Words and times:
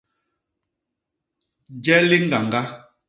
Je 1.83 1.95
liñgañga. 2.09 2.61